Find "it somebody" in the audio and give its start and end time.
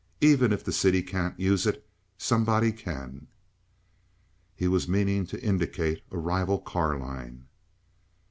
1.67-2.71